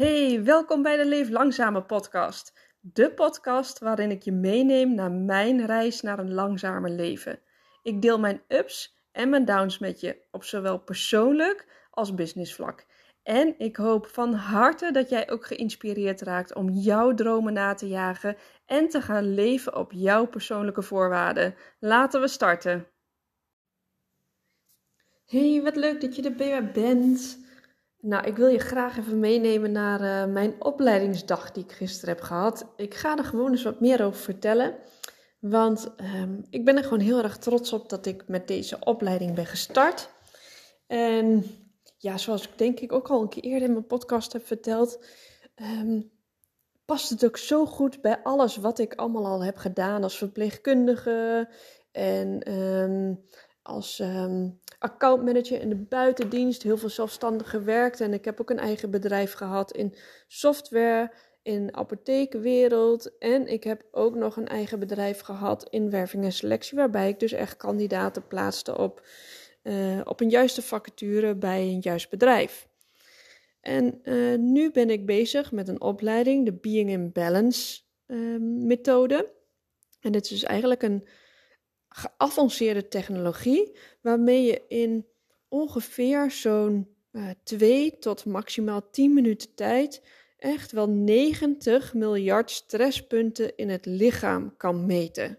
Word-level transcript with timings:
Hey, 0.00 0.44
welkom 0.44 0.82
bij 0.82 0.96
de 0.96 1.06
Leef 1.06 1.28
Langzame 1.28 1.82
podcast. 1.82 2.52
De 2.80 3.12
podcast 3.12 3.78
waarin 3.78 4.10
ik 4.10 4.22
je 4.22 4.32
meeneem 4.32 4.94
naar 4.94 5.12
mijn 5.12 5.66
reis 5.66 6.00
naar 6.00 6.18
een 6.18 6.34
langzamer 6.34 6.90
leven. 6.90 7.40
Ik 7.82 8.02
deel 8.02 8.18
mijn 8.18 8.42
ups 8.48 8.96
en 9.12 9.28
mijn 9.28 9.44
downs 9.44 9.78
met 9.78 10.00
je 10.00 10.16
op 10.30 10.44
zowel 10.44 10.78
persoonlijk 10.78 11.66
als 11.90 12.14
businessvlak. 12.14 12.86
En 13.22 13.54
ik 13.58 13.76
hoop 13.76 14.06
van 14.06 14.32
harte 14.32 14.92
dat 14.92 15.08
jij 15.08 15.30
ook 15.30 15.46
geïnspireerd 15.46 16.20
raakt 16.20 16.54
om 16.54 16.70
jouw 16.70 17.14
dromen 17.14 17.52
na 17.52 17.74
te 17.74 17.88
jagen 17.88 18.36
en 18.66 18.88
te 18.88 19.02
gaan 19.02 19.34
leven 19.34 19.76
op 19.76 19.92
jouw 19.92 20.26
persoonlijke 20.26 20.82
voorwaarden. 20.82 21.54
Laten 21.78 22.20
we 22.20 22.28
starten. 22.28 22.86
Hey, 25.26 25.60
wat 25.62 25.76
leuk 25.76 26.00
dat 26.00 26.16
je 26.16 26.22
erbij 26.22 26.70
bent. 26.72 27.39
Nou, 28.00 28.26
ik 28.26 28.36
wil 28.36 28.48
je 28.48 28.58
graag 28.58 28.98
even 28.98 29.18
meenemen 29.18 29.72
naar 29.72 30.00
uh, 30.00 30.32
mijn 30.32 30.54
opleidingsdag 30.58 31.52
die 31.52 31.64
ik 31.64 31.72
gisteren 31.72 32.14
heb 32.14 32.24
gehad. 32.24 32.66
Ik 32.76 32.94
ga 32.94 33.16
er 33.16 33.24
gewoon 33.24 33.50
eens 33.50 33.62
wat 33.62 33.80
meer 33.80 34.04
over 34.04 34.20
vertellen. 34.20 34.74
Want 35.40 35.92
um, 36.20 36.44
ik 36.50 36.64
ben 36.64 36.76
er 36.76 36.82
gewoon 36.82 37.00
heel 37.00 37.22
erg 37.22 37.38
trots 37.38 37.72
op 37.72 37.88
dat 37.88 38.06
ik 38.06 38.28
met 38.28 38.48
deze 38.48 38.78
opleiding 38.80 39.34
ben 39.34 39.46
gestart. 39.46 40.10
En 40.86 41.44
ja, 41.98 42.18
zoals 42.18 42.48
ik 42.48 42.58
denk 42.58 42.80
ik 42.80 42.92
ook 42.92 43.08
al 43.08 43.22
een 43.22 43.28
keer 43.28 43.42
eerder 43.42 43.68
in 43.68 43.72
mijn 43.72 43.86
podcast 43.86 44.32
heb 44.32 44.46
verteld, 44.46 45.04
um, 45.56 46.10
past 46.84 47.10
het 47.10 47.24
ook 47.24 47.36
zo 47.36 47.66
goed 47.66 48.00
bij 48.00 48.22
alles 48.22 48.56
wat 48.56 48.78
ik 48.78 48.94
allemaal 48.94 49.26
al 49.26 49.44
heb 49.44 49.56
gedaan 49.56 50.02
als 50.02 50.18
verpleegkundige 50.18 51.48
en 51.92 52.52
um, 52.52 53.24
als 53.70 53.98
um, 53.98 54.58
accountmanager 54.78 55.60
in 55.60 55.68
de 55.68 55.76
buitendienst, 55.76 56.62
heel 56.62 56.78
veel 56.78 56.88
zelfstandig 56.88 57.50
gewerkt. 57.50 58.00
En 58.00 58.12
ik 58.12 58.24
heb 58.24 58.40
ook 58.40 58.50
een 58.50 58.58
eigen 58.58 58.90
bedrijf 58.90 59.32
gehad 59.32 59.72
in 59.72 59.94
software, 60.26 61.12
in 61.42 61.76
apothekenwereld. 61.76 63.18
En 63.18 63.46
ik 63.46 63.64
heb 63.64 63.84
ook 63.90 64.14
nog 64.14 64.36
een 64.36 64.48
eigen 64.48 64.78
bedrijf 64.78 65.20
gehad 65.20 65.68
in 65.70 65.90
werving 65.90 66.24
en 66.24 66.32
selectie, 66.32 66.78
waarbij 66.78 67.08
ik 67.08 67.20
dus 67.20 67.32
echt 67.32 67.56
kandidaten 67.56 68.26
plaatste 68.26 68.78
op, 68.78 69.06
uh, 69.62 70.00
op 70.04 70.20
een 70.20 70.30
juiste 70.30 70.62
vacature 70.62 71.34
bij 71.34 71.60
een 71.62 71.80
juist 71.80 72.10
bedrijf. 72.10 72.68
En 73.60 74.00
uh, 74.04 74.38
nu 74.38 74.70
ben 74.70 74.90
ik 74.90 75.06
bezig 75.06 75.52
met 75.52 75.68
een 75.68 75.80
opleiding, 75.80 76.44
de 76.44 76.52
Being 76.52 76.90
in 76.90 77.12
Balance 77.12 77.80
uh, 78.06 78.40
methode. 78.40 79.32
En 80.00 80.12
dit 80.12 80.24
is 80.24 80.30
dus 80.30 80.42
eigenlijk 80.42 80.82
een 80.82 81.06
geavanceerde 81.90 82.88
technologie 82.88 83.76
waarmee 84.00 84.42
je 84.42 84.62
in 84.68 85.06
ongeveer 85.48 86.30
zo'n 86.30 86.88
uh, 87.12 87.30
2 87.42 87.98
tot 87.98 88.24
maximaal 88.24 88.90
10 88.90 89.14
minuten 89.14 89.54
tijd 89.54 90.02
echt 90.38 90.72
wel 90.72 90.88
90 90.88 91.94
miljard 91.94 92.50
stresspunten 92.50 93.56
in 93.56 93.68
het 93.68 93.86
lichaam 93.86 94.56
kan 94.56 94.86
meten. 94.86 95.38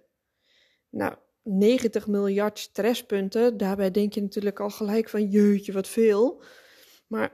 Nou, 0.89 1.15
90 1.43 2.07
miljard 2.07 2.59
stresspunten, 2.59 3.57
daarbij 3.57 3.91
denk 3.91 4.13
je 4.13 4.21
natuurlijk 4.21 4.59
al 4.59 4.69
gelijk 4.69 5.09
van 5.09 5.29
jeutje, 5.29 5.71
wat 5.71 5.87
veel. 5.87 6.43
Maar 7.07 7.33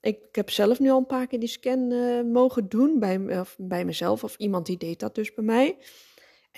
ik, 0.00 0.18
heb 0.32 0.50
zelf 0.50 0.80
nu 0.80 0.90
al 0.90 0.98
een 0.98 1.06
paar 1.06 1.26
keer 1.26 1.40
die 1.40 1.48
scan 1.48 1.90
uh, 1.90 2.22
mogen 2.22 2.68
doen 2.68 2.98
bij, 2.98 3.38
of 3.40 3.56
bij 3.58 3.84
mezelf, 3.84 4.24
of 4.24 4.36
iemand 4.36 4.66
die 4.66 4.76
deed 4.76 5.00
dat 5.00 5.14
dus 5.14 5.34
bij 5.34 5.44
mij. 5.44 5.76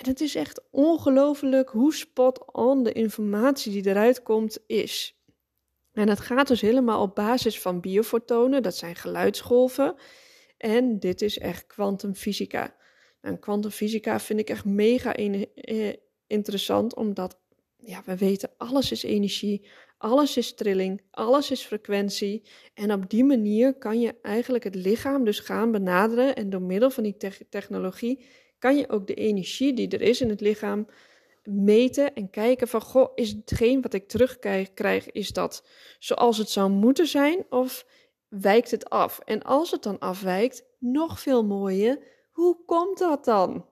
En 0.00 0.08
het 0.08 0.20
is 0.20 0.34
echt 0.34 0.62
ongelooflijk 0.70 1.68
hoe 1.68 1.94
spot 1.94 2.52
on 2.52 2.82
de 2.82 2.92
informatie 2.92 3.72
die 3.72 3.86
eruit 3.86 4.22
komt 4.22 4.58
is. 4.66 5.20
En 5.92 6.08
het 6.08 6.20
gaat 6.20 6.48
dus 6.48 6.60
helemaal 6.60 7.02
op 7.02 7.14
basis 7.14 7.60
van 7.60 7.80
biofotonen, 7.80 8.62
dat 8.62 8.76
zijn 8.76 8.96
geluidsgolven. 8.96 9.94
En 10.56 10.98
dit 10.98 11.22
is 11.22 11.38
echt 11.38 11.66
kwantumfysica. 11.66 12.76
En 13.20 13.38
kwantumfysica 13.38 14.20
vind 14.20 14.40
ik 14.40 14.50
echt 14.50 14.64
mega 14.64 15.14
eh, 15.14 15.92
interessant, 16.26 16.94
omdat 16.94 17.38
ja, 17.76 18.02
we 18.04 18.16
weten 18.16 18.50
alles 18.56 18.90
is 18.90 19.02
energie, 19.02 19.68
alles 19.98 20.36
is 20.36 20.54
trilling, 20.54 21.02
alles 21.10 21.50
is 21.50 21.64
frequentie. 21.64 22.48
En 22.74 22.92
op 22.92 23.10
die 23.10 23.24
manier 23.24 23.74
kan 23.74 24.00
je 24.00 24.14
eigenlijk 24.22 24.64
het 24.64 24.74
lichaam 24.74 25.24
dus 25.24 25.40
gaan 25.40 25.72
benaderen 25.72 26.36
en 26.36 26.50
door 26.50 26.62
middel 26.62 26.90
van 26.90 27.02
die 27.02 27.16
te 27.16 27.46
technologie 27.48 28.24
kan 28.60 28.76
je 28.76 28.88
ook 28.88 29.06
de 29.06 29.14
energie 29.14 29.74
die 29.74 29.88
er 29.88 30.02
is 30.02 30.20
in 30.20 30.28
het 30.28 30.40
lichaam 30.40 30.86
meten 31.44 32.14
en 32.14 32.30
kijken 32.30 32.68
van, 32.68 32.80
goh, 32.80 33.12
is 33.14 33.30
hetgeen 33.30 33.82
wat 33.82 33.94
ik 33.94 34.08
terugkrijg, 34.08 35.10
is 35.10 35.32
dat 35.32 35.66
zoals 35.98 36.38
het 36.38 36.50
zou 36.50 36.70
moeten 36.70 37.06
zijn 37.06 37.44
of 37.48 37.86
wijkt 38.28 38.70
het 38.70 38.90
af? 38.90 39.18
En 39.24 39.42
als 39.42 39.70
het 39.70 39.82
dan 39.82 39.98
afwijkt, 39.98 40.64
nog 40.78 41.20
veel 41.20 41.44
mooier, 41.44 41.98
hoe 42.30 42.56
komt 42.66 42.98
dat 42.98 43.24
dan? 43.24 43.66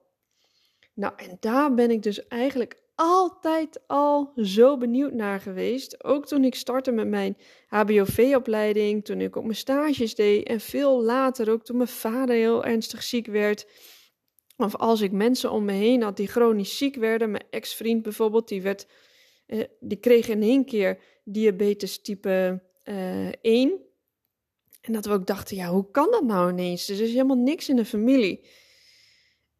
Nou, 0.93 1.13
en 1.15 1.37
daar 1.39 1.73
ben 1.73 1.91
ik 1.91 2.03
dus 2.03 2.27
eigenlijk 2.27 2.81
altijd 2.95 3.79
al 3.87 4.31
zo 4.35 4.77
benieuwd 4.77 5.13
naar 5.13 5.39
geweest. 5.39 6.03
Ook 6.03 6.27
toen 6.27 6.43
ik 6.43 6.55
startte 6.55 6.91
met 6.91 7.07
mijn 7.07 7.37
HBOV-opleiding, 7.67 9.05
toen 9.05 9.21
ik 9.21 9.35
op 9.35 9.43
mijn 9.43 9.55
stages 9.55 10.15
deed 10.15 10.47
en 10.47 10.59
veel 10.59 11.03
later 11.03 11.51
ook 11.51 11.63
toen 11.63 11.77
mijn 11.77 11.89
vader 11.89 12.35
heel 12.35 12.65
ernstig 12.65 13.03
ziek 13.03 13.27
werd. 13.27 13.65
Of 14.61 14.75
als 14.75 15.01
ik 15.01 15.11
mensen 15.11 15.51
om 15.51 15.65
me 15.65 15.71
heen 15.71 16.01
had 16.01 16.17
die 16.17 16.27
chronisch 16.27 16.77
ziek 16.77 16.95
werden, 16.95 17.31
mijn 17.31 17.43
ex-vriend 17.49 18.03
bijvoorbeeld, 18.03 18.47
die, 18.47 18.61
werd, 18.61 18.87
eh, 19.45 19.63
die 19.79 19.97
kreeg 19.97 20.27
in 20.27 20.41
één 20.41 20.65
keer 20.65 20.99
diabetes 21.23 22.01
type 22.01 22.63
eh, 22.83 23.29
1. 23.41 23.79
En 24.81 24.93
dat 24.93 25.05
we 25.05 25.13
ook 25.13 25.27
dachten, 25.27 25.55
ja, 25.55 25.69
hoe 25.69 25.91
kan 25.91 26.11
dat 26.11 26.23
nou 26.23 26.51
ineens? 26.51 26.89
Er 26.89 27.01
is 27.01 27.11
helemaal 27.11 27.37
niks 27.37 27.69
in 27.69 27.75
de 27.75 27.85
familie. 27.85 28.47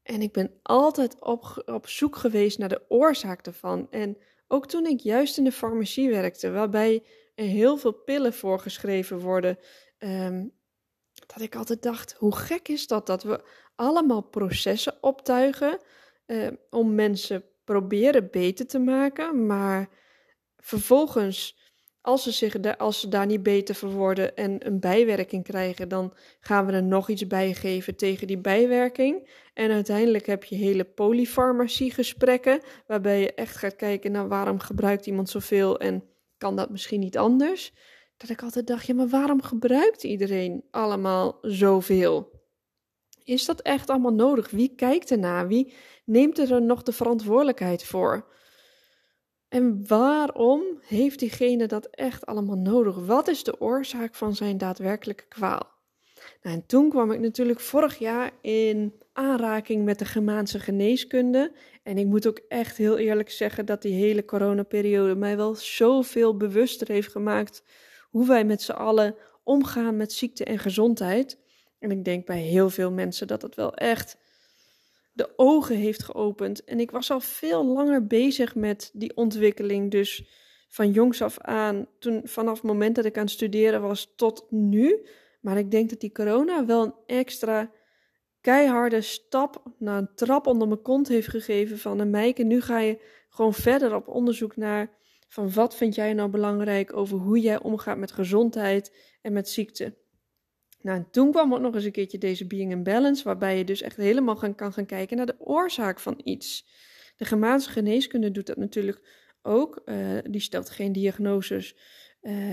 En 0.03 0.21
ik 0.21 0.31
ben 0.31 0.59
altijd 0.63 1.21
op, 1.21 1.63
op 1.65 1.87
zoek 1.87 2.15
geweest 2.15 2.57
naar 2.57 2.69
de 2.69 2.85
oorzaak 2.87 3.45
ervan. 3.45 3.87
En 3.91 4.17
ook 4.47 4.67
toen 4.67 4.85
ik 4.85 4.99
juist 4.99 5.37
in 5.37 5.43
de 5.43 5.51
farmacie 5.51 6.09
werkte, 6.09 6.51
waarbij 6.51 7.03
er 7.35 7.45
heel 7.45 7.77
veel 7.77 7.93
pillen 7.93 8.33
voorgeschreven 8.33 9.19
worden, 9.19 9.57
um, 9.99 10.51
dat 11.33 11.41
ik 11.41 11.55
altijd 11.55 11.81
dacht, 11.81 12.15
hoe 12.17 12.35
gek 12.35 12.67
is 12.67 12.87
dat 12.87 13.05
dat 13.05 13.23
we 13.23 13.41
allemaal 13.75 14.21
processen 14.21 14.97
optuigen 15.01 15.79
uh, 16.27 16.47
om 16.69 16.95
mensen 16.95 17.43
proberen 17.63 18.31
beter 18.31 18.67
te 18.67 18.79
maken, 18.79 19.45
maar 19.45 19.89
vervolgens 20.57 21.57
als 22.01 22.23
ze, 22.23 22.31
zich 22.31 22.59
daar, 22.59 22.77
als 22.77 22.99
ze 22.99 23.07
daar 23.07 23.25
niet 23.25 23.43
beter 23.43 23.75
voor 23.75 23.91
worden 23.91 24.35
en 24.35 24.67
een 24.67 24.79
bijwerking 24.79 25.43
krijgen, 25.43 25.89
dan 25.89 26.13
gaan 26.39 26.65
we 26.65 26.71
er 26.71 26.83
nog 26.83 27.09
iets 27.09 27.27
bij 27.27 27.53
geven 27.53 27.95
tegen 27.95 28.27
die 28.27 28.37
bijwerking. 28.37 29.29
En 29.53 29.71
uiteindelijk 29.71 30.25
heb 30.25 30.43
je 30.43 30.55
hele 30.55 30.83
polyfarmacie 30.83 31.91
gesprekken, 31.91 32.61
waarbij 32.87 33.19
je 33.19 33.33
echt 33.33 33.55
gaat 33.55 33.75
kijken 33.75 34.11
naar 34.11 34.27
waarom 34.27 34.59
gebruikt 34.59 35.05
iemand 35.05 35.29
zoveel 35.29 35.79
en 35.79 36.03
kan 36.37 36.55
dat 36.55 36.69
misschien 36.69 36.99
niet 36.99 37.17
anders. 37.17 37.73
Dat 38.19 38.29
ik 38.29 38.43
altijd 38.43 38.67
dacht, 38.67 38.85
ja, 38.85 38.93
maar 38.93 39.07
waarom 39.07 39.41
gebruikt 39.41 40.03
iedereen 40.03 40.63
allemaal 40.71 41.37
zoveel? 41.41 42.31
Is 43.23 43.45
dat 43.45 43.61
echt 43.61 43.89
allemaal 43.89 44.13
nodig? 44.13 44.49
Wie 44.49 44.75
kijkt 44.75 45.11
ernaar? 45.11 45.47
Wie 45.47 45.73
neemt 46.05 46.37
er 46.37 46.61
nog 46.61 46.83
de 46.83 46.91
verantwoordelijkheid 46.91 47.83
voor? 47.83 48.33
En 49.47 49.87
waarom 49.87 50.61
heeft 50.81 51.19
diegene 51.19 51.65
dat 51.65 51.85
echt 51.85 52.25
allemaal 52.25 52.57
nodig? 52.57 52.95
Wat 52.95 53.27
is 53.27 53.43
de 53.43 53.61
oorzaak 53.61 54.15
van 54.15 54.35
zijn 54.35 54.57
daadwerkelijke 54.57 55.27
kwaal? 55.27 55.71
Nou, 56.41 56.55
en 56.55 56.65
toen 56.65 56.89
kwam 56.89 57.11
ik 57.11 57.19
natuurlijk 57.19 57.59
vorig 57.59 57.97
jaar 57.97 58.31
in 58.41 58.93
aanraking 59.13 59.85
met 59.85 59.99
de 59.99 60.05
Germaanse 60.05 60.59
geneeskunde. 60.59 61.51
En 61.83 61.97
ik 61.97 62.05
moet 62.05 62.27
ook 62.27 62.41
echt 62.47 62.77
heel 62.77 62.97
eerlijk 62.97 63.29
zeggen 63.29 63.65
dat 63.65 63.81
die 63.81 63.93
hele 63.93 64.25
coronaperiode 64.25 65.15
mij 65.15 65.37
wel 65.37 65.55
zoveel 65.55 66.37
bewuster 66.37 66.87
heeft 66.87 67.11
gemaakt 67.11 67.63
hoe 68.09 68.27
wij 68.27 68.45
met 68.45 68.61
z'n 68.61 68.71
allen 68.71 69.15
omgaan 69.43 69.97
met 69.97 70.13
ziekte 70.13 70.43
en 70.43 70.59
gezondheid. 70.59 71.37
En 71.79 71.91
ik 71.91 72.05
denk 72.05 72.25
bij 72.25 72.39
heel 72.39 72.69
veel 72.69 72.91
mensen 72.91 73.27
dat 73.27 73.41
dat 73.41 73.55
wel 73.55 73.73
echt 73.73 74.17
de 75.13 75.29
ogen 75.35 75.75
heeft 75.75 76.03
geopend. 76.03 76.63
En 76.63 76.79
ik 76.79 76.91
was 76.91 77.11
al 77.11 77.19
veel 77.19 77.65
langer 77.65 78.07
bezig 78.07 78.55
met 78.55 78.89
die 78.93 79.15
ontwikkeling. 79.15 79.91
Dus 79.91 80.23
van 80.67 80.91
jongs 80.91 81.21
af 81.21 81.39
aan, 81.39 81.87
toen, 81.99 82.21
vanaf 82.23 82.53
het 82.53 82.63
moment 82.63 82.95
dat 82.95 83.05
ik 83.05 83.17
aan 83.17 83.23
het 83.23 83.31
studeren 83.31 83.81
was 83.81 84.13
tot 84.15 84.45
nu. 84.49 85.07
Maar 85.41 85.57
ik 85.57 85.71
denk 85.71 85.89
dat 85.89 85.99
die 85.99 86.11
corona 86.11 86.65
wel 86.65 86.83
een 86.83 86.93
extra 87.05 87.71
keiharde 88.41 89.01
stap 89.01 89.63
naar 89.77 89.97
een 89.97 90.15
trap 90.15 90.47
onder 90.47 90.67
mijn 90.67 90.81
kont 90.81 91.07
heeft 91.07 91.27
gegeven 91.27 91.79
van 91.79 91.99
een 91.99 92.09
meike. 92.09 92.43
Nu 92.43 92.61
ga 92.61 92.79
je 92.79 92.99
gewoon 93.29 93.53
verder 93.53 93.95
op 93.95 94.07
onderzoek 94.07 94.55
naar 94.55 94.97
van 95.29 95.53
wat 95.53 95.75
vind 95.75 95.95
jij 95.95 96.13
nou 96.13 96.29
belangrijk 96.29 96.93
over 96.93 97.17
hoe 97.17 97.39
jij 97.39 97.61
omgaat 97.61 97.97
met 97.97 98.11
gezondheid 98.11 98.95
en 99.21 99.33
met 99.33 99.49
ziekte. 99.49 99.97
Nou, 100.81 100.97
en 100.97 101.07
toen 101.11 101.31
kwam 101.31 101.53
ook 101.53 101.59
nog 101.59 101.75
eens 101.75 101.83
een 101.83 101.91
keertje 101.91 102.17
deze 102.17 102.47
Being 102.47 102.71
in 102.71 102.83
Balance, 102.83 103.23
waarbij 103.23 103.57
je 103.57 103.63
dus 103.63 103.81
echt 103.81 103.97
helemaal 103.97 104.35
gaan, 104.35 104.55
kan 104.55 104.73
gaan 104.73 104.85
kijken 104.85 105.17
naar 105.17 105.25
de 105.25 105.39
oorzaak 105.39 105.99
van 105.99 106.21
iets. 106.23 106.67
De 107.17 107.25
Germaanse 107.25 107.69
geneeskunde 107.69 108.31
doet 108.31 108.47
dat 108.47 108.57
natuurlijk 108.57 109.27
ook. 109.41 109.81
Uh, 109.85 110.17
die 110.29 110.41
stelt 110.41 110.69
geen 110.69 110.91
diagnoses 110.91 111.75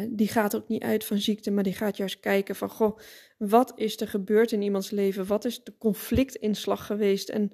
die 0.09 0.29
gaat 0.29 0.57
ook 0.57 0.69
niet 0.69 0.83
uit 0.83 1.05
van 1.05 1.19
ziekte, 1.19 1.51
maar 1.51 1.65
die 1.65 1.75
gaat 1.75 1.97
juist 1.97 2.21
kijken 2.21 2.57
van, 2.57 2.71
goh, 2.71 2.99
wat 3.39 3.73
is 3.77 4.01
er 4.01 4.09
gebeurd 4.09 4.53
in 4.53 4.63
iemands 4.63 4.91
leven? 4.91 5.27
Wat 5.27 5.45
is 5.45 5.65
de 5.65 5.75
conflictinslag 5.79 6.87
geweest? 6.87 7.29
En 7.29 7.53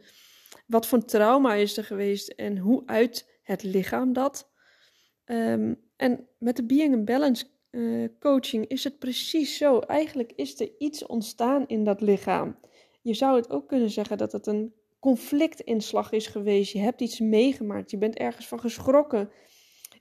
wat 0.67 0.87
voor 0.87 1.05
trauma 1.05 1.55
is 1.55 1.77
er 1.77 1.85
geweest? 1.85 2.29
En 2.29 2.59
hoe 2.59 2.83
uit 2.87 3.41
het 3.43 3.63
lichaam 3.63 4.13
dat? 4.13 4.52
Ehm, 5.25 5.75
en 5.97 6.29
met 6.39 6.57
de 6.57 6.65
Being 6.65 6.95
and 6.95 7.05
Balance 7.05 7.45
uh, 7.71 8.09
coaching 8.21 8.67
is 8.67 8.85
het 8.85 8.99
precies 8.99 9.57
zo. 9.57 9.79
Eigenlijk 9.79 10.33
is 10.37 10.61
er 10.61 10.71
iets 10.79 11.07
ontstaan 11.07 11.67
in 11.67 11.85
dat 11.85 12.01
lichaam. 12.01 12.57
Je 13.03 13.15
zou 13.15 13.37
het 13.37 13.51
ook 13.51 13.69
kunnen 13.69 13.91
zeggen 13.91 14.19
dat 14.19 14.33
het 14.33 14.47
een 14.47 14.73
conflictinslag 15.01 16.13
is 16.13 16.27
geweest. 16.27 16.73
Je 16.73 16.79
hebt 16.79 17.01
iets 17.01 17.21
meegemaakt. 17.21 17.91
Je 17.91 17.99
bent 17.99 18.17
ergens 18.17 18.49
van 18.49 18.61
geschrokken. 18.61 19.31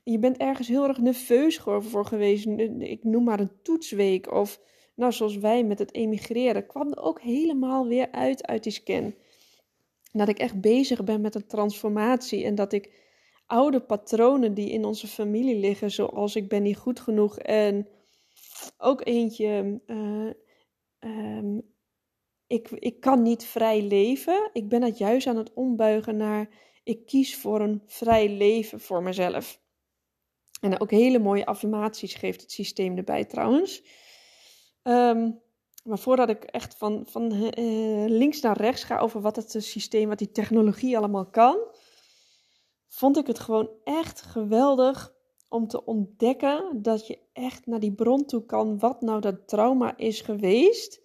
Je 0.04 0.18
bent 0.18 0.36
ergens 0.36 0.68
heel 0.68 0.88
erg 0.88 0.98
nerveus 0.98 1.58
voor 1.58 2.06
geweest. 2.06 2.46
Ik 2.78 3.04
noem 3.04 3.24
maar 3.24 3.40
een 3.40 3.62
toetsweek. 3.62 4.32
Of 4.32 4.60
nou, 4.94 5.12
zoals 5.12 5.36
wij 5.36 5.64
met 5.64 5.78
het 5.78 5.94
emigreren. 5.94 6.66
kwam 6.66 6.90
er 6.90 7.02
ook 7.02 7.20
helemaal 7.20 7.86
weer 7.86 8.10
uit 8.10 8.46
uit 8.46 8.62
die 8.62 8.72
scan. 8.72 9.14
Dat 10.12 10.28
ik 10.28 10.38
echt 10.38 10.60
bezig 10.60 11.04
ben 11.04 11.20
met 11.20 11.34
een 11.34 11.46
transformatie. 11.46 12.44
En 12.44 12.54
dat 12.54 12.72
ik 12.72 13.01
oude 13.52 13.80
patronen 13.80 14.54
die 14.54 14.70
in 14.70 14.84
onze 14.84 15.06
familie 15.06 15.56
liggen. 15.56 15.90
Zoals 15.90 16.36
ik 16.36 16.48
ben 16.48 16.62
niet 16.62 16.76
goed 16.76 17.00
genoeg. 17.00 17.38
En 17.38 17.88
ook 18.78 19.06
eentje. 19.06 19.80
Uh, 19.86 20.30
ik, 22.46 22.70
ik 22.70 23.00
kan 23.00 23.22
niet 23.22 23.44
vrij 23.44 23.82
leven. 23.82 24.50
Ik 24.52 24.68
ben 24.68 24.82
het 24.82 24.98
juist 24.98 25.26
aan 25.26 25.36
het 25.36 25.52
ombuigen 25.52 26.16
naar 26.16 26.48
ik 26.84 27.06
kies 27.06 27.36
voor 27.36 27.60
een 27.60 27.82
vrij 27.86 28.28
leven 28.28 28.80
voor 28.80 29.02
mezelf. 29.02 29.60
En 30.60 30.80
ook 30.80 30.90
hele 30.90 31.18
mooie 31.18 31.46
affirmaties 31.46 32.14
geeft 32.14 32.40
het 32.40 32.52
systeem 32.52 32.96
erbij 32.96 33.24
trouwens. 33.24 33.82
Ehm, 34.82 35.30
maar 35.84 35.98
voordat 35.98 36.28
ik 36.28 36.44
echt 36.44 36.76
van, 36.76 37.06
van 37.06 37.32
uh, 37.32 37.50
links 38.08 38.40
naar 38.40 38.56
rechts 38.56 38.84
ga 38.84 38.98
over 38.98 39.20
wat 39.20 39.36
het 39.36 39.54
systeem, 39.58 40.08
wat 40.08 40.18
die 40.18 40.30
technologie 40.30 40.96
allemaal 40.96 41.26
kan, 41.26 41.58
vond 42.94 43.16
ik 43.16 43.26
het 43.26 43.38
gewoon 43.38 43.70
echt 43.84 44.22
geweldig 44.22 45.14
om 45.48 45.66
te 45.66 45.84
ontdekken 45.84 46.82
dat 46.82 47.06
je 47.06 47.18
echt 47.32 47.66
naar 47.66 47.80
die 47.80 47.92
bron 47.92 48.24
toe 48.24 48.44
kan, 48.44 48.78
wat 48.78 49.00
nou 49.00 49.20
dat 49.20 49.48
trauma 49.48 49.96
is 49.96 50.20
geweest. 50.20 51.00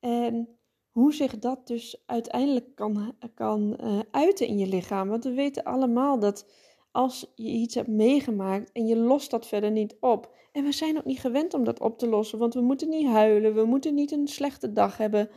En 0.00 0.48
hoe 0.90 1.14
zich 1.14 1.38
dat 1.38 1.66
dus 1.66 2.02
uiteindelijk 2.06 2.74
kan, 2.74 3.14
kan 3.34 3.78
uh, 3.80 3.98
uiten 4.10 4.46
in 4.46 4.58
je 4.58 4.66
lichaam. 4.66 5.08
Want 5.08 5.24
we 5.24 5.32
weten 5.32 5.64
allemaal 5.64 6.18
dat 6.18 6.46
als 6.90 7.32
je 7.34 7.48
iets 7.48 7.74
hebt 7.74 7.88
meegemaakt 7.88 8.72
en 8.72 8.86
je 8.86 8.96
lost 8.96 9.30
dat 9.30 9.46
verder 9.46 9.70
niet 9.70 9.96
op. 10.00 10.34
En 10.52 10.64
we 10.64 10.72
zijn 10.72 10.96
ook 10.96 11.04
niet 11.04 11.20
gewend 11.20 11.54
om 11.54 11.64
dat 11.64 11.80
op 11.80 11.98
te 11.98 12.08
lossen, 12.08 12.38
want 12.38 12.54
we 12.54 12.60
moeten 12.60 12.88
niet 12.88 13.06
huilen, 13.06 13.54
we 13.54 13.64
moeten 13.64 13.94
niet 13.94 14.12
een 14.12 14.28
slechte 14.28 14.72
dag 14.72 14.96
hebben, 14.96 15.30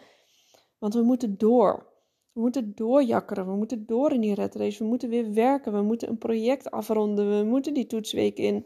want 0.78 0.94
we 0.94 1.02
moeten 1.02 1.38
door. 1.38 1.96
We 2.38 2.44
moeten 2.44 2.75
doorjakkeren, 2.75 3.45
we 3.45 3.56
moeten 3.56 3.86
door 3.86 4.12
in 4.12 4.22
die 4.22 4.34
red 4.34 4.56
race, 4.56 4.84
we 4.84 4.89
moeten 4.89 5.10
weer 5.10 5.34
werken, 5.34 5.74
we 5.74 5.81
moeten 5.81 6.10
een 6.10 6.18
project 6.18 6.72
afronden, 6.72 7.38
we 7.38 7.44
moeten 7.44 7.74
die 7.74 7.86
toetsweek 7.86 8.38
in. 8.38 8.66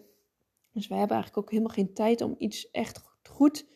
Dus 0.71 0.87
we 0.87 0.95
hebben 0.95 1.15
eigenlijk 1.15 1.37
ook 1.37 1.51
helemaal 1.51 1.73
geen 1.73 1.93
tijd 1.93 2.21
om 2.21 2.35
iets 2.37 2.71
echt 2.71 3.03
goed 3.29 3.67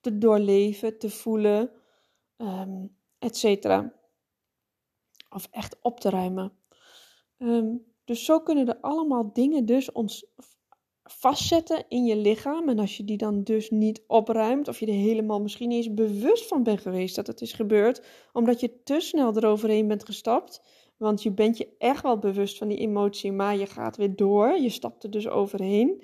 te 0.00 0.18
doorleven, 0.18 0.98
te 0.98 1.10
voelen, 1.10 1.70
um, 2.36 2.96
et 3.18 3.36
cetera. 3.36 3.92
Of 5.30 5.48
echt 5.50 5.78
op 5.82 6.00
te 6.00 6.10
ruimen. 6.10 6.52
Ehm, 7.38 7.76
dus 8.04 8.24
zo 8.24 8.40
kunnen 8.40 8.68
er 8.68 8.80
allemaal 8.80 9.32
dingen 9.32 9.64
dus 9.64 9.92
ons 9.92 10.26
vastzetten 11.12 11.84
in 11.88 12.04
je 12.04 12.16
lichaam. 12.16 12.68
En 12.68 12.78
als 12.78 12.96
je 12.96 13.04
die 13.04 13.16
dan 13.16 13.42
dus 13.42 13.70
niet 13.70 14.02
opruimt, 14.06 14.68
of 14.68 14.80
je 14.80 14.86
er 14.86 14.92
helemaal 14.92 15.40
misschien 15.40 15.68
niet 15.68 15.84
eens 15.84 15.94
bewust 15.94 16.46
van 16.46 16.62
bent 16.62 16.80
geweest 16.80 17.16
dat 17.16 17.26
het 17.26 17.40
is 17.40 17.52
gebeurd, 17.52 18.02
omdat 18.32 18.60
je 18.60 18.82
te 18.82 19.00
snel 19.00 19.36
eroverheen 19.36 19.88
bent 19.88 20.04
gestapt. 20.04 20.62
Want 20.96 21.22
je 21.22 21.32
bent 21.32 21.56
je 21.58 21.68
echt 21.78 22.02
wel 22.02 22.18
bewust 22.18 22.58
van 22.58 22.68
die 22.68 22.78
emotie, 22.78 23.32
maar 23.32 23.56
je 23.56 23.66
gaat 23.66 23.96
weer 23.96 24.16
door. 24.16 24.58
Je 24.60 24.70
stapt 24.70 25.04
er 25.04 25.10
dus 25.10 25.28
overheen. 25.28 26.02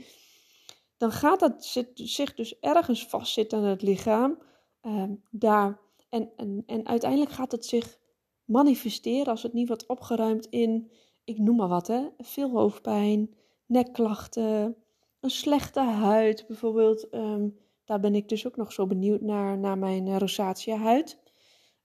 Dan 0.96 1.10
gaat 1.10 1.40
dat 1.40 1.64
zich 1.94 2.34
dus 2.34 2.58
ergens 2.60 3.06
vastzitten 3.06 3.58
aan 3.58 3.64
het 3.64 3.82
lichaam. 3.82 4.38
Ehm, 4.80 5.14
daar 5.30 5.84
en, 6.08 6.30
en, 6.36 6.62
en 6.66 6.86
uiteindelijk 6.86 7.30
gaat 7.30 7.52
het 7.52 7.66
zich 7.66 7.98
manifesteren 8.44 9.26
als 9.26 9.42
het 9.42 9.52
niet 9.52 9.68
wordt 9.68 9.86
opgeruimd 9.86 10.46
in, 10.46 10.90
ik 11.24 11.38
noem 11.38 11.56
maar 11.56 11.68
wat, 11.68 11.86
hè, 11.86 12.06
veel 12.18 12.50
hoofdpijn, 12.50 13.34
nekklachten, 13.66 14.76
een 15.20 15.30
slechte 15.30 15.80
huid 15.80 16.44
bijvoorbeeld. 16.46 17.08
Ehm, 17.08 17.48
daar 17.84 18.00
ben 18.00 18.14
ik 18.14 18.28
dus 18.28 18.46
ook 18.46 18.56
nog 18.56 18.72
zo 18.72 18.86
benieuwd 18.86 19.20
naar, 19.20 19.58
naar 19.58 19.78
mijn 19.78 20.06
uh, 20.06 20.16
rosacea 20.16 20.76
huid. 20.76 21.18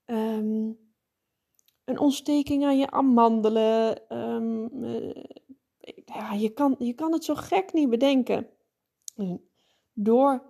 Ehm, 0.04 0.70
een 1.84 1.98
ontsteking 1.98 2.64
aan 2.64 2.78
je 2.78 2.90
amandelen. 2.90 4.02
Um, 4.18 4.70
ja, 6.04 6.32
je, 6.32 6.48
kan, 6.48 6.74
je 6.78 6.92
kan 6.92 7.12
het 7.12 7.24
zo 7.24 7.34
gek 7.34 7.72
niet 7.72 7.90
bedenken. 7.90 8.48
Door 9.92 10.42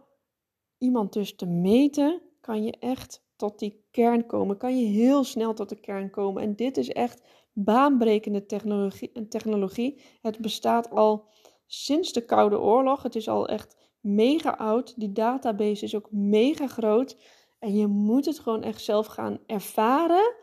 iemand 0.78 1.12
dus 1.12 1.34
te 1.36 1.46
meten, 1.46 2.22
kan 2.40 2.64
je 2.64 2.76
echt 2.78 3.24
tot 3.36 3.58
die 3.58 3.84
kern 3.90 4.26
komen. 4.26 4.56
Kan 4.56 4.78
je 4.78 4.86
heel 4.86 5.24
snel 5.24 5.54
tot 5.54 5.68
de 5.68 5.80
kern 5.80 6.10
komen. 6.10 6.42
En 6.42 6.56
dit 6.56 6.76
is 6.76 6.88
echt 6.88 7.22
baanbrekende 7.52 8.46
technologie. 8.46 9.28
technologie. 9.28 10.00
Het 10.22 10.38
bestaat 10.38 10.90
al 10.90 11.28
sinds 11.72 12.12
de 12.12 12.24
Koude 12.24 12.60
Oorlog. 12.60 13.02
Het 13.02 13.14
is 13.14 13.28
al 13.28 13.48
echt 13.48 13.76
mega 14.00 14.50
oud. 14.50 14.94
Die 14.96 15.12
database 15.12 15.84
is 15.84 15.94
ook 15.94 16.10
mega 16.10 16.66
groot. 16.66 17.16
En 17.58 17.76
je 17.76 17.86
moet 17.86 18.24
het 18.24 18.38
gewoon 18.38 18.62
echt 18.62 18.82
zelf 18.82 19.06
gaan 19.06 19.38
ervaren 19.46 20.34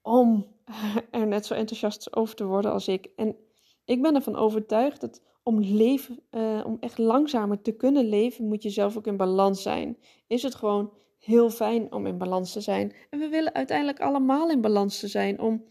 om 0.00 0.46
er 1.10 1.26
net 1.26 1.46
zo 1.46 1.54
enthousiast 1.54 2.16
over 2.16 2.34
te 2.34 2.44
worden 2.44 2.72
als 2.72 2.88
ik. 2.88 3.10
En 3.16 3.36
ik 3.84 4.02
ben 4.02 4.14
ervan 4.14 4.36
overtuigd 4.36 5.00
dat 5.00 5.22
om, 5.42 5.60
leven, 5.60 6.22
uh, 6.30 6.62
om 6.66 6.76
echt 6.80 6.98
langzamer 6.98 7.62
te 7.62 7.72
kunnen 7.72 8.08
leven, 8.08 8.48
moet 8.48 8.62
je 8.62 8.70
zelf 8.70 8.96
ook 8.96 9.06
in 9.06 9.16
balans 9.16 9.62
zijn. 9.62 9.98
Is 10.26 10.42
het 10.42 10.54
gewoon 10.54 10.92
heel 11.18 11.50
fijn 11.50 11.92
om 11.92 12.06
in 12.06 12.18
balans 12.18 12.52
te 12.52 12.60
zijn. 12.60 12.94
En 13.10 13.18
we 13.18 13.28
willen 13.28 13.54
uiteindelijk 13.54 14.00
allemaal 14.00 14.50
in 14.50 14.60
balans 14.60 15.00
te 15.00 15.08
zijn 15.08 15.40
om 15.40 15.64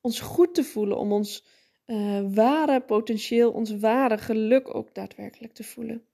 ons 0.00 0.20
goed 0.20 0.54
te 0.54 0.64
voelen, 0.64 0.98
om 0.98 1.12
ons 1.12 1.56
uh, 1.88 2.20
ware 2.34 2.80
potentieel, 2.80 3.50
ons 3.50 3.78
ware 3.78 4.18
geluk 4.18 4.74
ook 4.74 4.94
daadwerkelijk 4.94 5.52
te 5.52 5.64
voelen. 5.64 6.04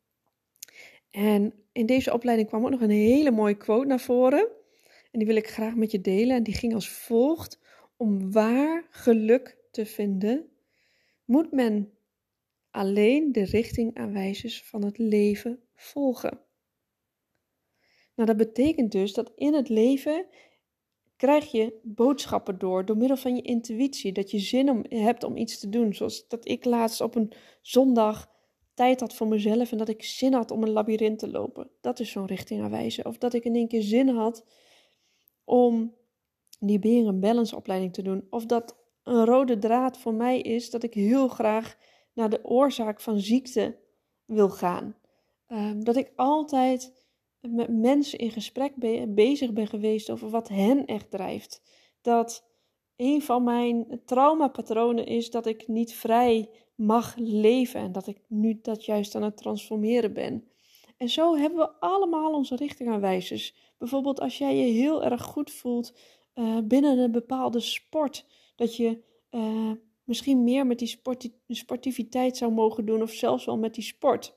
En 1.10 1.52
in 1.72 1.86
deze 1.86 2.12
opleiding 2.12 2.48
kwam 2.48 2.64
ook 2.64 2.70
nog 2.70 2.80
een 2.80 2.90
hele 2.90 3.30
mooie 3.30 3.56
quote 3.56 3.86
naar 3.86 4.00
voren. 4.00 4.48
En 5.10 5.18
die 5.18 5.26
wil 5.26 5.36
ik 5.36 5.48
graag 5.48 5.74
met 5.74 5.90
je 5.90 6.00
delen. 6.00 6.36
En 6.36 6.42
die 6.42 6.54
ging 6.54 6.74
als 6.74 6.88
volgt: 6.88 7.60
Om 7.96 8.32
waar 8.32 8.86
geluk 8.90 9.56
te 9.70 9.86
vinden, 9.86 10.48
moet 11.24 11.52
men 11.52 11.92
alleen 12.70 13.32
de 13.32 13.44
richting 13.44 13.96
aanwijzers 13.96 14.62
van 14.62 14.84
het 14.84 14.98
leven 14.98 15.62
volgen. 15.74 16.40
Nou, 18.14 18.28
dat 18.28 18.36
betekent 18.36 18.92
dus 18.92 19.12
dat 19.12 19.32
in 19.36 19.54
het 19.54 19.68
leven 19.68 20.26
krijg 21.16 21.50
je 21.50 21.80
boodschappen 21.82 22.58
door, 22.58 22.84
door 22.84 22.96
middel 22.96 23.16
van 23.16 23.36
je 23.36 23.42
intuïtie, 23.42 24.12
dat 24.12 24.30
je 24.30 24.38
zin 24.38 24.70
om, 24.70 24.84
hebt 24.88 25.24
om 25.24 25.36
iets 25.36 25.58
te 25.58 25.68
doen. 25.68 25.94
Zoals 25.94 26.28
dat 26.28 26.48
ik 26.48 26.64
laatst 26.64 27.00
op 27.00 27.14
een 27.14 27.32
zondag 27.60 28.32
tijd 28.74 29.00
had 29.00 29.14
voor 29.14 29.28
mezelf 29.28 29.72
en 29.72 29.78
dat 29.78 29.88
ik 29.88 30.02
zin 30.02 30.32
had 30.32 30.50
om 30.50 30.62
een 30.62 30.70
labyrint 30.70 31.18
te 31.18 31.30
lopen. 31.30 31.70
Dat 31.80 32.00
is 32.00 32.10
zo'n 32.10 32.26
richting 32.26 32.62
aanwijzen. 32.62 33.06
Of 33.06 33.18
dat 33.18 33.34
ik 33.34 33.44
in 33.44 33.54
één 33.54 33.68
keer 33.68 33.82
zin 33.82 34.08
had 34.08 34.44
om 35.44 35.94
die 36.60 36.78
beer- 36.78 37.06
en 37.06 37.20
balance 37.20 37.56
opleiding 37.56 37.92
te 37.92 38.02
doen. 38.02 38.26
Of 38.30 38.46
dat 38.46 38.76
een 39.02 39.24
rode 39.24 39.58
draad 39.58 39.98
voor 39.98 40.14
mij 40.14 40.40
is 40.40 40.70
dat 40.70 40.82
ik 40.82 40.94
heel 40.94 41.28
graag 41.28 41.76
naar 42.12 42.30
de 42.30 42.44
oorzaak 42.44 43.00
van 43.00 43.20
ziekte 43.20 43.78
wil 44.24 44.50
gaan. 44.50 44.96
Ehm, 45.46 45.80
dat 45.80 45.96
ik 45.96 46.12
altijd 46.16 47.03
met 47.48 47.68
mensen 47.68 48.18
in 48.18 48.30
gesprek 48.30 48.72
bezig 49.14 49.52
ben 49.52 49.66
geweest 49.66 50.10
over 50.10 50.30
wat 50.30 50.48
hen 50.48 50.86
echt 50.86 51.10
drijft. 51.10 51.62
Dat 52.00 52.44
een 52.96 53.22
van 53.22 53.44
mijn 53.44 54.00
traumapatronen 54.04 55.06
is 55.06 55.30
dat 55.30 55.46
ik 55.46 55.68
niet 55.68 55.94
vrij 55.94 56.48
mag 56.74 57.14
leven 57.16 57.80
en 57.80 57.92
dat 57.92 58.06
ik 58.06 58.20
nu 58.28 58.58
dat 58.62 58.84
juist 58.84 59.14
aan 59.14 59.22
het 59.22 59.36
transformeren 59.36 60.12
ben. 60.12 60.48
En 60.96 61.08
zo 61.08 61.36
hebben 61.36 61.58
we 61.58 61.80
allemaal 61.80 62.32
onze 62.32 62.56
richtingaanwijzers. 62.56 63.54
Bijvoorbeeld 63.78 64.20
als 64.20 64.38
jij 64.38 64.56
je 64.56 64.72
heel 64.72 65.04
erg 65.04 65.22
goed 65.22 65.50
voelt 65.50 65.92
uh, 66.34 66.58
binnen 66.64 66.98
een 66.98 67.12
bepaalde 67.12 67.60
sport, 67.60 68.26
dat 68.56 68.76
je 68.76 69.02
uh, 69.30 69.72
misschien 70.04 70.44
meer 70.44 70.66
met 70.66 70.78
die 70.78 71.00
sportiviteit 71.48 72.36
zou 72.36 72.52
mogen 72.52 72.84
doen 72.84 73.02
of 73.02 73.10
zelfs 73.10 73.44
wel 73.44 73.58
met 73.58 73.74
die 73.74 73.84
sport. 73.84 74.34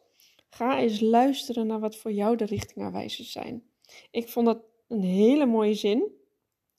Ga 0.50 0.80
eens 0.80 1.00
luisteren 1.00 1.68
naar 1.68 1.80
wat 1.80 1.96
voor 1.96 2.12
jou 2.12 2.36
de 2.36 2.46
richtingaanwijzers 2.46 3.32
zijn. 3.32 3.64
Ik 4.12 4.30
vond 4.30 4.46
dat 4.46 4.60
een 4.88 5.02
hele 5.02 5.46
mooie 5.46 5.74
zin. 5.74 6.12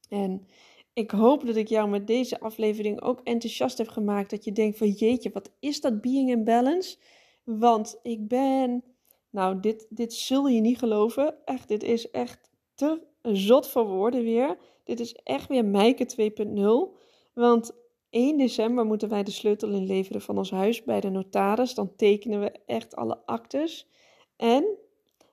En 0.09 0.47
ik 0.93 1.11
hoop 1.11 1.47
dat 1.47 1.57
ik 1.57 1.69
jou 1.69 1.89
met 1.89 2.07
deze 2.07 2.41
aflevering 2.41 3.01
ook 3.01 3.21
enthousiast 3.25 3.79
heb 3.79 3.89
gemaakt. 3.89 4.31
Dat 4.31 4.45
je 4.45 4.53
denkt 4.53 4.79
van 4.79 4.91
jeetje, 4.91 5.31
wat 5.31 5.51
is 5.61 5.81
dat 5.81 6.01
being 6.01 6.31
in 6.31 6.45
balance? 6.45 6.97
Want 7.45 7.99
ik 8.03 8.29
ben, 8.29 8.85
nou, 9.31 9.61
dit, 9.61 9.87
dit 9.91 10.15
zul 10.15 10.49
je 10.49 10.61
niet 10.61 10.79
geloven. 10.79 11.35
Echt, 11.45 11.69
dit 11.69 11.83
is 11.83 12.11
echt 12.11 12.51
te 12.75 13.03
zot 13.23 13.69
voor 13.69 13.87
woorden 13.87 14.23
weer. 14.23 14.59
Dit 14.85 15.01
is 15.01 15.15
echt 15.15 15.49
weer 15.49 15.65
Mijke 15.65 16.33
2.0. 16.95 16.99
Want 17.35 17.73
1 18.11 18.37
december 18.39 18.85
moeten 18.85 19.09
wij 19.09 19.23
de 19.23 19.31
sleutel 19.31 19.71
inleveren 19.71 20.21
van 20.21 20.39
ons 20.39 20.51
huis 20.51 20.85
bij 20.85 21.01
de 21.01 21.11
notaris. 21.11 21.75
Dan 21.75 21.97
tekenen 21.97 22.41
we 22.41 22.53
echt 22.67 22.97
alle 22.97 23.23
actes. 23.27 23.89
En 24.37 24.65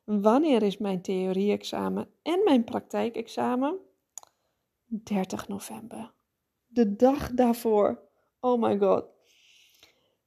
wanneer 0.04 0.64
is 0.64 0.78
mijn 0.78 1.02
theorie-examen 1.02 2.10
en 2.22 2.42
mijn 2.44 2.64
praktijkexamen? 2.64 3.80
30 4.86 5.48
november. 5.48 6.14
De 6.68 6.96
dag 6.96 7.32
daarvoor. 7.32 8.00
Oh 8.40 8.62
my 8.62 8.78
god. 8.78 9.06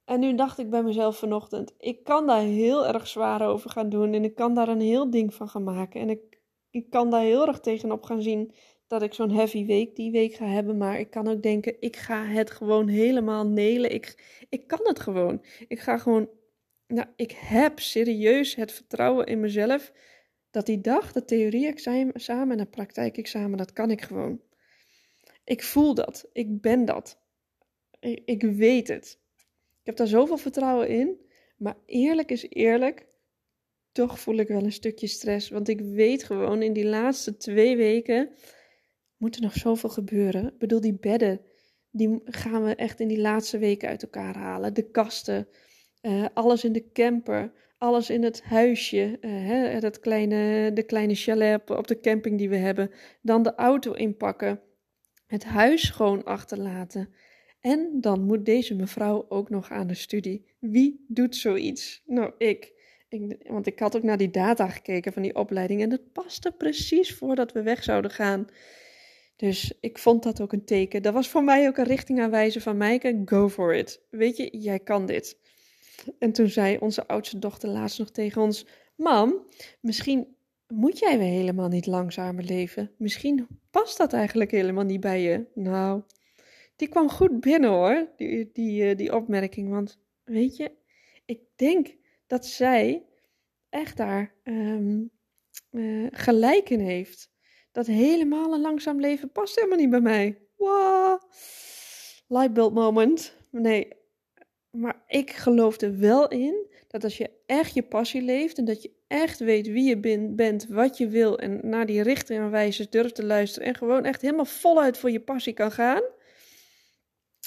En 0.05 0.19
nu 0.19 0.35
dacht 0.35 0.57
ik 0.57 0.69
bij 0.69 0.83
mezelf 0.83 1.17
vanochtend, 1.17 1.73
ik 1.77 2.03
kan 2.03 2.27
daar 2.27 2.41
heel 2.41 2.87
erg 2.87 3.07
zwaar 3.07 3.47
over 3.47 3.69
gaan 3.69 3.89
doen 3.89 4.13
en 4.13 4.23
ik 4.23 4.35
kan 4.35 4.53
daar 4.53 4.67
een 4.67 4.81
heel 4.81 5.09
ding 5.09 5.33
van 5.33 5.49
gaan 5.49 5.63
maken. 5.63 6.01
En 6.01 6.09
ik, 6.09 6.38
ik 6.71 6.89
kan 6.89 7.09
daar 7.09 7.21
heel 7.21 7.47
erg 7.47 7.59
tegenop 7.59 8.03
gaan 8.03 8.21
zien 8.21 8.53
dat 8.87 9.01
ik 9.01 9.13
zo'n 9.13 9.31
heavy 9.31 9.65
week 9.65 9.95
die 9.95 10.11
week 10.11 10.33
ga 10.33 10.45
hebben. 10.45 10.77
Maar 10.77 10.99
ik 10.99 11.09
kan 11.09 11.27
ook 11.27 11.41
denken, 11.41 11.75
ik 11.79 11.95
ga 11.95 12.25
het 12.25 12.51
gewoon 12.51 12.87
helemaal 12.87 13.47
nelen. 13.47 13.93
Ik, 13.93 14.37
ik 14.49 14.67
kan 14.67 14.79
het 14.83 14.99
gewoon. 14.99 15.43
Ik 15.67 15.79
ga 15.79 15.97
gewoon, 15.97 16.29
nou, 16.87 17.07
ik 17.15 17.31
heb 17.31 17.79
serieus 17.79 18.55
het 18.55 18.71
vertrouwen 18.71 19.25
in 19.25 19.39
mezelf 19.39 19.91
dat 20.51 20.65
die 20.65 20.81
dag, 20.81 21.11
de 21.11 21.25
theorie-examen 21.25 22.51
en 22.51 22.59
het 22.59 22.69
praktijkexamen, 22.69 23.57
dat 23.57 23.73
kan 23.73 23.91
ik 23.91 24.01
gewoon. 24.01 24.41
Ik 25.43 25.63
voel 25.63 25.93
dat. 25.93 26.29
Ik 26.33 26.61
ben 26.61 26.85
dat. 26.85 27.19
Ik, 27.99 28.21
ik 28.25 28.41
weet 28.41 28.87
het. 28.87 29.19
Ik 29.79 29.85
heb 29.85 29.95
daar 29.95 30.07
zoveel 30.07 30.37
vertrouwen 30.37 30.87
in. 30.87 31.27
Maar 31.57 31.77
eerlijk 31.85 32.31
is 32.31 32.49
eerlijk, 32.49 33.07
toch 33.91 34.19
voel 34.19 34.35
ik 34.35 34.47
wel 34.47 34.63
een 34.63 34.71
stukje 34.71 35.07
stress. 35.07 35.49
Want 35.49 35.67
ik 35.67 35.81
weet 35.81 36.23
gewoon, 36.23 36.61
in 36.61 36.73
die 36.73 36.85
laatste 36.85 37.37
twee 37.37 37.77
weken 37.77 38.29
moet 39.17 39.35
er 39.35 39.41
nog 39.41 39.53
zoveel 39.53 39.89
gebeuren. 39.89 40.47
Ik 40.47 40.57
bedoel, 40.57 40.81
die 40.81 40.97
bedden, 40.99 41.41
die 41.91 42.21
gaan 42.25 42.63
we 42.63 42.75
echt 42.75 42.99
in 42.99 43.07
die 43.07 43.21
laatste 43.21 43.57
weken 43.57 43.89
uit 43.89 44.03
elkaar 44.03 44.37
halen. 44.37 44.73
De 44.73 44.89
kasten, 44.89 45.47
uh, 46.01 46.25
alles 46.33 46.63
in 46.63 46.73
de 46.73 46.91
camper, 46.91 47.51
alles 47.77 48.09
in 48.09 48.23
het 48.23 48.43
huisje, 48.43 49.17
uh, 49.21 49.31
hè, 49.31 49.79
dat 49.79 49.99
kleine, 49.99 50.71
de 50.73 50.83
kleine 50.83 51.15
chalet 51.15 51.69
op 51.69 51.87
de 51.87 51.99
camping 51.99 52.37
die 52.37 52.49
we 52.49 52.57
hebben. 52.57 52.91
Dan 53.21 53.43
de 53.43 53.55
auto 53.55 53.93
inpakken 53.93 54.61
het 55.25 55.43
huis 55.43 55.85
schoon 55.85 56.23
achterlaten. 56.23 57.13
En 57.59 57.97
dan 58.01 58.23
moet 58.23 58.45
deze 58.45 58.75
mevrouw 58.75 59.25
ook 59.29 59.49
nog 59.49 59.69
aan 59.71 59.87
de 59.87 59.93
studie. 59.93 60.45
Wie 60.59 61.05
doet 61.07 61.35
zoiets? 61.35 62.03
Nou, 62.05 62.33
ik. 62.37 62.78
Want 63.47 63.67
ik 63.67 63.79
had 63.79 63.95
ook 63.95 64.03
naar 64.03 64.17
die 64.17 64.31
data 64.31 64.67
gekeken 64.67 65.13
van 65.13 65.21
die 65.21 65.35
opleiding 65.35 65.81
en 65.81 65.91
het 65.91 66.11
paste 66.13 66.51
precies 66.51 67.15
voordat 67.15 67.51
we 67.51 67.61
weg 67.61 67.83
zouden 67.83 68.11
gaan. 68.11 68.47
Dus 69.35 69.73
ik 69.79 69.97
vond 69.97 70.23
dat 70.23 70.41
ook 70.41 70.53
een 70.53 70.65
teken. 70.65 71.01
Dat 71.01 71.13
was 71.13 71.29
voor 71.29 71.43
mij 71.43 71.67
ook 71.67 71.77
een 71.77 71.85
richting 71.85 72.21
aanwijzen 72.21 72.61
van 72.61 72.77
Mijke, 72.77 73.21
go 73.25 73.49
for 73.49 73.75
it. 73.75 74.01
Weet 74.09 74.37
je, 74.37 74.57
jij 74.57 74.79
kan 74.79 75.05
dit. 75.05 75.37
En 76.19 76.31
toen 76.31 76.47
zei 76.47 76.77
onze 76.77 77.07
oudste 77.07 77.39
dochter 77.39 77.69
laatst 77.69 77.99
nog 77.99 78.09
tegen 78.09 78.41
ons: 78.41 78.65
Mam, 78.95 79.45
misschien 79.79 80.35
moet 80.67 80.99
jij 80.99 81.17
weer 81.17 81.27
helemaal 81.27 81.67
niet 81.67 81.85
langzamer 81.85 82.43
leven? 82.43 82.91
Misschien 82.97 83.47
past 83.71 83.97
dat 83.97 84.13
eigenlijk 84.13 84.51
helemaal 84.51 84.83
niet 84.83 84.99
bij 84.99 85.21
je. 85.21 85.45
Nou, 85.53 86.01
die 86.75 86.87
kwam 86.87 87.09
goed 87.09 87.39
binnen 87.39 87.69
hoor, 87.69 88.07
die, 88.15 88.49
die, 88.53 88.89
eh, 88.89 88.97
die 88.97 89.15
opmerking. 89.15 89.69
Want 89.69 89.99
weet 90.23 90.57
je, 90.57 90.71
ik 91.25 91.39
denk 91.55 91.87
dat 92.29 92.45
zij 92.45 93.05
echt 93.69 93.97
daar 93.97 94.33
um, 94.43 95.11
uh, 95.71 96.07
gelijk 96.11 96.69
in 96.69 96.79
heeft. 96.79 97.31
Dat 97.71 97.85
helemaal 97.85 98.53
een 98.53 98.61
langzaam 98.61 98.99
leven 98.99 99.31
past 99.31 99.55
helemaal 99.55 99.77
niet 99.77 99.89
bij 99.89 100.01
mij. 100.01 100.41
Wow. 100.55 101.21
Lightbulb 102.27 102.73
moment. 102.73 103.35
Nee, 103.51 103.87
maar 104.69 105.03
ik 105.07 105.31
geloof 105.31 105.81
er 105.81 105.99
wel 105.99 106.27
in 106.27 106.67
dat 106.87 107.03
als 107.03 107.17
je 107.17 107.29
echt 107.45 107.73
je 107.73 107.83
passie 107.83 108.21
leeft 108.21 108.57
en 108.57 108.65
dat 108.65 108.81
je 108.81 108.91
echt 109.07 109.39
weet 109.39 109.67
wie 109.67 109.83
je 109.83 110.29
bent, 110.35 110.67
wat 110.67 110.97
je 110.97 111.07
wil 111.07 111.39
en 111.39 111.59
naar 111.69 111.85
die 111.85 112.01
richting 112.01 112.39
en 112.39 112.51
wijze 112.51 112.89
durft 112.89 113.15
te 113.15 113.25
luisteren 113.25 113.67
en 113.67 113.75
gewoon 113.75 114.05
echt 114.05 114.21
helemaal 114.21 114.45
voluit 114.45 114.97
voor 114.97 115.11
je 115.11 115.21
passie 115.21 115.53
kan 115.53 115.71
gaan 115.71 116.03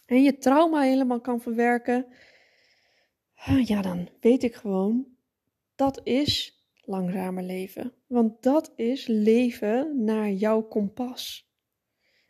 en 0.07 0.23
je 0.23 0.39
trauma 0.39 0.81
helemaal 0.81 1.21
kan 1.21 1.41
verwerken, 1.41 2.07
ja, 3.45 3.83
dan 3.83 4.09
weet 4.21 4.43
ik 4.43 4.55
gewoon, 4.55 5.07
dat 5.75 6.01
is 6.05 6.63
langzamer 6.85 7.43
leven. 7.43 7.93
Want 8.07 8.43
dat 8.43 8.73
is 8.77 9.07
leven 9.07 10.05
naar 10.05 10.31
jouw 10.31 10.63
kompas. 10.63 11.51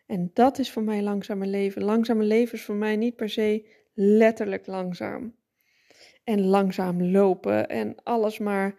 En 0.07 0.31
dat 0.33 0.59
is 0.59 0.71
voor 0.71 0.83
mij 0.83 1.03
langzamer 1.03 1.47
leven. 1.47 1.83
Langzamer 1.83 2.25
leven 2.25 2.59
is 2.59 2.65
voor 2.65 2.75
mij 2.75 2.97
niet 2.97 3.17
per 3.17 3.31
se 3.31 3.69
letterlijk 3.95 4.67
langzaam. 4.67 5.35
En 6.25 6.45
langzaam 6.45 7.03
lopen 7.03 7.69
en 7.69 7.95
alles 8.03 8.39
maar 8.39 8.75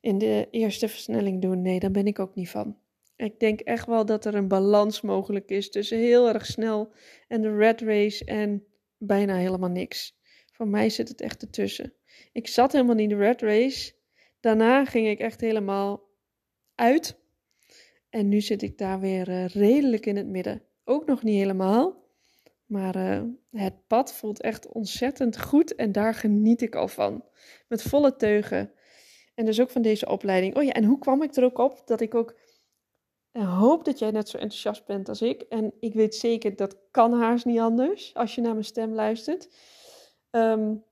in 0.00 0.18
de 0.18 0.48
eerste 0.50 0.88
versnelling 0.88 1.42
doen. 1.42 1.62
Nee, 1.62 1.80
daar 1.80 1.90
ben 1.90 2.06
ik 2.06 2.18
ook 2.18 2.34
niet 2.34 2.50
van. 2.50 2.76
Ik 3.16 3.40
denk 3.40 3.60
echt 3.60 3.86
wel 3.86 4.06
dat 4.06 4.24
er 4.24 4.34
een 4.34 4.48
balans 4.48 5.00
mogelijk 5.00 5.50
is 5.50 5.70
tussen 5.70 5.98
heel 5.98 6.28
erg 6.28 6.46
snel 6.46 6.92
en 7.28 7.42
de 7.42 7.56
red 7.56 7.80
race 7.80 8.24
en 8.24 8.64
bijna 8.98 9.36
helemaal 9.36 9.70
niks. 9.70 10.20
Voor 10.52 10.68
mij 10.68 10.90
zit 10.90 11.08
het 11.08 11.20
echt 11.20 11.42
ertussen. 11.42 11.92
Ik 12.32 12.48
zat 12.48 12.72
helemaal 12.72 12.94
niet 12.94 13.10
in 13.10 13.18
de 13.18 13.24
red 13.24 13.42
race. 13.42 13.92
Daarna 14.40 14.84
ging 14.84 15.08
ik 15.08 15.18
echt 15.18 15.40
helemaal 15.40 16.08
uit. 16.74 17.20
En 18.10 18.28
nu 18.28 18.40
zit 18.40 18.62
ik 18.62 18.78
daar 18.78 19.00
weer 19.00 19.28
uh, 19.28 19.46
redelijk 19.46 20.06
in 20.06 20.16
het 20.16 20.26
midden. 20.26 20.62
Ook 20.84 21.06
nog 21.06 21.22
niet 21.22 21.36
helemaal. 21.36 22.02
Maar 22.66 22.96
uh, 22.96 23.22
het 23.50 23.86
pad 23.86 24.12
voelt 24.12 24.40
echt 24.40 24.68
ontzettend 24.68 25.40
goed 25.40 25.74
en 25.74 25.92
daar 25.92 26.14
geniet 26.14 26.62
ik 26.62 26.74
al 26.74 26.88
van. 26.88 27.24
Met 27.68 27.82
volle 27.82 28.16
teugen. 28.16 28.72
En 29.34 29.44
dus 29.44 29.60
ook 29.60 29.70
van 29.70 29.82
deze 29.82 30.08
opleiding. 30.08 30.56
Oh 30.56 30.62
ja, 30.62 30.72
en 30.72 30.84
hoe 30.84 30.98
kwam 30.98 31.22
ik 31.22 31.36
er 31.36 31.44
ook 31.44 31.58
op 31.58 31.82
dat 31.84 32.00
ik 32.00 32.14
ook 32.14 32.34
uh, 33.32 33.58
hoop 33.58 33.84
dat 33.84 33.98
jij 33.98 34.10
net 34.10 34.28
zo 34.28 34.36
enthousiast 34.36 34.86
bent 34.86 35.08
als 35.08 35.22
ik. 35.22 35.40
En 35.40 35.72
ik 35.80 35.94
weet 35.94 36.14
zeker 36.14 36.56
dat 36.56 36.76
kan 36.90 37.12
haast 37.12 37.44
niet 37.44 37.58
anders 37.58 38.14
als 38.14 38.34
je 38.34 38.40
naar 38.40 38.52
mijn 38.52 38.64
stem 38.64 38.94
luistert. 38.94 39.48
Um, 40.36 40.84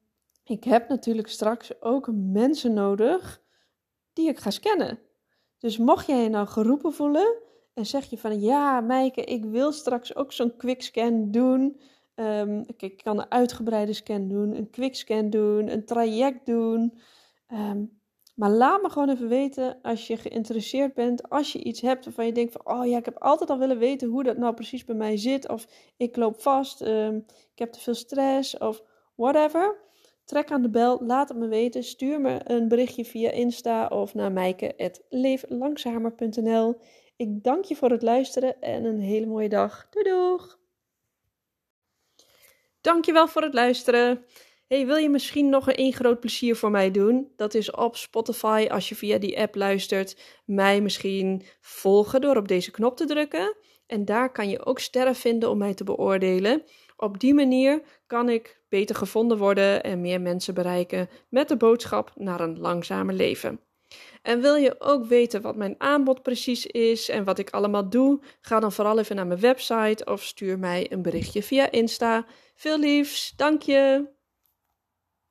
ik 0.45 0.65
heb 0.65 0.89
natuurlijk 0.89 1.29
straks 1.29 1.83
ook 1.83 2.09
mensen 2.13 2.73
nodig 2.73 3.43
die 4.13 4.29
ik 4.29 4.39
ga 4.39 4.51
scannen. 4.51 4.99
Dus 5.59 5.79
mocht 5.79 6.07
jij 6.07 6.23
je 6.23 6.29
nou 6.29 6.47
geroepen 6.47 6.93
voelen 6.93 7.43
en 7.75 7.87
zeg 7.87 8.05
je 8.05 8.19
van 8.19 8.41
ja, 8.41 8.81
Meike, 8.81 9.25
ik 9.25 9.45
wil 9.45 9.73
straks 9.73 10.15
ook 10.15 10.33
zo'n 10.33 10.57
quickscan 10.57 11.31
doen. 11.31 11.81
Um, 12.15 12.65
ik 12.77 13.01
kan 13.03 13.19
een 13.19 13.31
uitgebreide 13.31 13.93
scan 13.93 14.29
doen, 14.29 14.57
een 14.57 14.71
quickscan 14.71 15.31
doen, 15.31 15.69
een 15.69 15.85
traject 15.85 16.47
doen. 16.47 16.99
Um, 17.49 18.01
maar 18.35 18.51
laat 18.51 18.83
me 18.83 18.91
gewoon 18.91 19.09
even 19.09 19.29
weten 19.29 19.79
als 19.83 20.07
je 20.07 20.17
geïnteresseerd 20.17 20.95
bent, 20.95 21.29
als 21.29 21.53
je 21.53 21.63
iets 21.63 21.81
hebt 21.81 22.05
waarvan 22.05 22.27
je 22.27 22.33
denkt 22.33 22.53
van, 22.53 22.79
oh 22.79 22.87
ja, 22.87 22.99
ik 22.99 23.05
heb 23.05 23.19
altijd 23.19 23.51
al 23.51 23.59
willen 23.59 23.79
weten 23.79 24.09
hoe 24.09 24.23
dat 24.23 24.37
nou 24.37 24.55
precies 24.55 24.85
bij 24.85 24.95
mij 24.95 25.17
zit, 25.17 25.49
of 25.49 25.67
ik 25.97 26.17
loop 26.17 26.41
vast, 26.41 26.81
ik 26.81 27.55
heb 27.55 27.73
te 27.73 27.81
veel 27.81 27.95
stress, 27.95 28.59
of 28.59 28.83
whatever. 29.21 29.89
Trek 30.25 30.51
aan 30.51 30.63
de 30.63 30.71
bel, 30.71 31.01
laat 31.03 31.29
het 31.29 31.39
me 31.39 31.49
weten. 31.49 31.85
Stuur 31.85 32.21
me 32.21 32.41
een 32.45 32.69
berichtje 32.69 33.05
via 33.05 33.31
Insta 33.31 33.87
of 33.87 34.15
naar 34.15 34.33
mijke.leeflangzamer.nl. 34.33 36.81
Ik 37.17 37.43
dank 37.43 37.65
je 37.65 37.77
voor 37.77 37.91
het 37.91 38.03
luisteren 38.03 38.61
en 38.61 38.85
een 38.85 39.01
hele 39.01 39.27
mooie 39.27 39.49
dag. 39.49 39.87
Doei 39.91 40.05
doeg! 40.05 40.59
Dankjewel 42.81 43.29
voor 43.29 43.43
het 43.43 43.55
luisteren. 43.55 44.25
Hey, 44.67 44.87
wil 44.87 44.97
je 44.97 45.09
misschien 45.09 45.49
nog 45.49 45.67
een 45.69 45.93
groot 45.93 46.21
plezier 46.21 46.57
voor 46.57 46.71
mij 46.71 46.91
doen? 46.91 47.33
Dat 47.37 47.55
is 47.55 47.71
op 47.71 47.97
Spotify, 47.97 48.67
als 48.71 48.89
je 48.89 48.95
via 48.95 49.19
die 49.19 49.41
app 49.41 49.55
luistert, 49.55 50.41
mij 50.45 50.81
misschien 50.81 51.43
volgen 51.61 52.21
door 52.21 52.37
op 52.37 52.49
deze 52.49 52.71
knop 52.71 52.97
te 52.97 53.07
drukken. 53.07 53.57
En 53.87 54.05
daar 54.05 54.33
kan 54.33 54.49
je 54.49 54.65
ook 54.65 54.79
sterren 54.79 55.15
vinden 55.15 55.51
om 55.51 55.59
mij 55.59 55.75
te 55.75 55.85
beoordelen. 55.85 56.63
Op 57.01 57.21
die 57.21 57.35
manier 57.35 57.83
kan 58.07 58.29
ik 58.29 58.61
beter 58.69 58.97
gevonden 58.97 59.39
worden 59.39 59.83
en 59.83 60.01
meer 60.01 60.21
mensen 60.21 60.55
bereiken 60.55 61.09
met 61.29 61.49
de 61.49 61.57
boodschap 61.57 62.13
naar 62.15 62.41
een 62.41 62.59
langzamer 62.59 63.15
leven. 63.15 63.61
En 64.23 64.41
wil 64.41 64.55
je 64.55 64.75
ook 64.79 65.05
weten 65.05 65.43
wat 65.43 65.57
mijn 65.57 65.75
aanbod 65.79 66.23
precies 66.23 66.67
is 66.67 67.09
en 67.09 67.25
wat 67.25 67.39
ik 67.39 67.51
allemaal 67.51 67.89
doe? 67.89 68.21
Ga 68.41 68.61
dan 68.61 68.73
vooral 68.73 68.99
even 68.99 69.17
naar 69.17 69.27
mijn 69.27 69.41
website 69.41 70.05
of 70.05 70.23
stuur 70.23 70.59
mij 70.59 70.93
een 70.93 71.03
berichtje 71.03 71.43
via 71.43 71.71
Insta. 71.71 72.27
Veel 72.55 72.79
liefs, 72.79 73.33
dank 73.37 73.63
je! 73.63 74.09